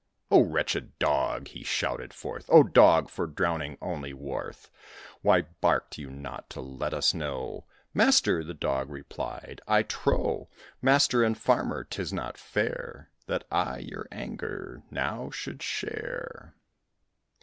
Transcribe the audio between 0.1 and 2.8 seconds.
"Oh, wretched Dog!" he shouted forth; "O